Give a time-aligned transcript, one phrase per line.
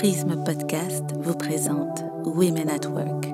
[0.00, 3.26] Prisme Podcast vous présente Women at Work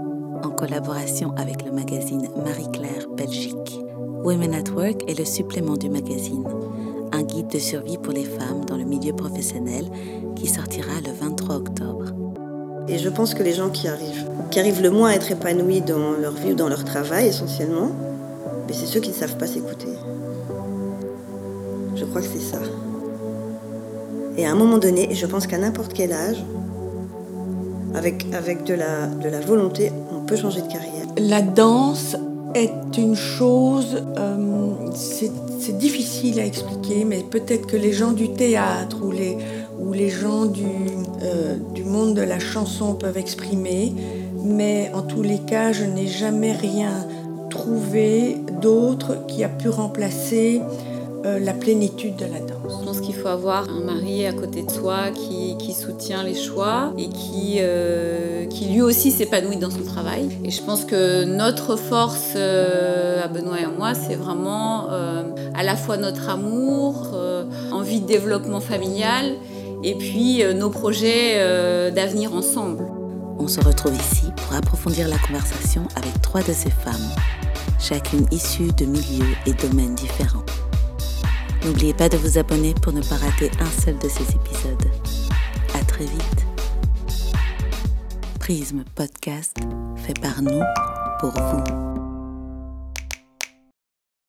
[0.43, 3.79] en collaboration avec le magazine Marie-Claire Belgique.
[4.25, 6.43] Women at Work est le supplément du magazine,
[7.13, 9.85] un guide de survie pour les femmes dans le milieu professionnel
[10.35, 12.07] qui sortira le 23 octobre.
[12.89, 15.83] Et je pense que les gens qui arrivent, qui arrivent le moins à être épanouis
[15.83, 17.93] dans leur vie ou dans leur travail essentiellement,
[18.73, 19.95] c'est ceux qui ne savent pas s'écouter.
[21.95, 22.59] Je crois que c'est ça.
[24.37, 26.45] Et à un moment donné, je pense qu'à n'importe quel âge,
[27.95, 31.07] avec, avec de, la, de la volonté, on peut changer de carrière.
[31.17, 32.17] La danse
[32.55, 38.99] est une chose, euh, c'est difficile à expliquer, mais peut-être que les gens du théâtre
[39.05, 39.39] ou les,
[39.79, 40.67] ou les gens du,
[41.23, 43.95] euh, du monde de la chanson peuvent exprimer,
[44.45, 47.07] mais en tous les cas, je n'ai jamais rien
[47.51, 50.61] trouvé d'autre qui a pu remplacer
[51.27, 52.81] euh, la plénitude de la danse.
[52.81, 56.37] Je pense qu'il faut avoir un mari à côté de soi qui, qui soutient les
[56.37, 60.29] choix et qui, euh, qui lui aussi s'épanouit dans son travail.
[60.45, 65.63] Et je pense que notre force euh, à Benoît et à moi, c'est vraiment à
[65.65, 67.17] la fois notre amour,
[67.73, 69.33] envie de développement familial
[69.83, 72.87] et puis nos projets d'avenir ensemble.
[73.39, 77.11] On se retrouve ici pour approfondir la conversation avec trois de ces femmes,
[77.81, 80.45] chacune issue de milieux et domaines différents.
[81.67, 84.89] N'oubliez pas de vous abonner pour ne pas rater un seul de ces épisodes.
[85.75, 86.47] À très vite.
[88.39, 89.57] Prisme Podcast
[89.97, 90.63] fait par nous
[91.19, 92.06] pour vous.